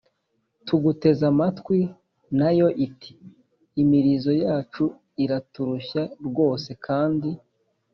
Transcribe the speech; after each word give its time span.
“Tuguteze 0.65 1.23
amatwi.” 1.31 1.79
Na 2.39 2.49
yo 2.57 2.67
iti: 2.85 3.11
“Imirizo 3.81 4.31
yacu 4.43 4.83
iraturushya 5.23 6.03
rwose. 6.27 6.69
Kandi 6.85 7.29